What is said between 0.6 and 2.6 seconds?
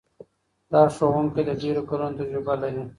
دا ښوونکی د ډېرو کلونو تجربه